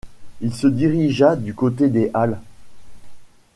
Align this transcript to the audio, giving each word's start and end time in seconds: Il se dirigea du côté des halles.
Il 0.41 0.51
se 0.55 0.65
dirigea 0.65 1.35
du 1.35 1.53
côté 1.53 1.87
des 1.87 2.09
halles. 2.15 2.39